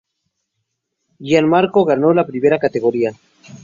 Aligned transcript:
Gian 1.19 1.47
Marco 1.47 1.85
ganó 1.85 2.11
la 2.15 2.25
primera 2.25 2.57
categoría. 2.57 3.13